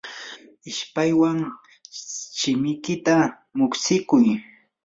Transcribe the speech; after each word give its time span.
ishpaywan 0.71 1.39
shimikita 2.39 3.15
muqstikuy. 3.57 4.27